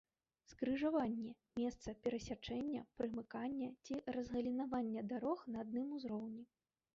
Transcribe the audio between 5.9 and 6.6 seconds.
узроўні